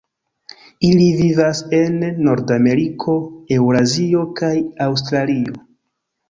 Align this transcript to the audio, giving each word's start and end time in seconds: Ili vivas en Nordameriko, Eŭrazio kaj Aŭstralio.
Ili 0.87 1.09
vivas 1.17 1.59
en 1.79 1.99
Nordameriko, 2.29 3.15
Eŭrazio 3.59 4.25
kaj 4.41 4.51
Aŭstralio. 4.89 5.63